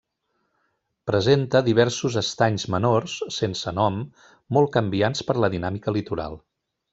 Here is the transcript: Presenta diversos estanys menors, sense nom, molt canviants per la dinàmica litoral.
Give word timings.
Presenta 1.09 1.59
diversos 1.67 2.17
estanys 2.21 2.65
menors, 2.75 3.17
sense 3.37 3.75
nom, 3.81 4.01
molt 4.59 4.73
canviants 4.79 5.23
per 5.29 5.37
la 5.45 5.51
dinàmica 5.57 5.95
litoral. 6.01 6.41